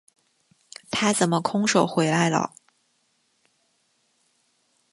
[0.89, 2.55] 他怎么空手回来了？